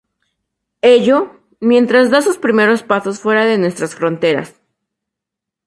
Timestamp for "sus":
2.23-2.39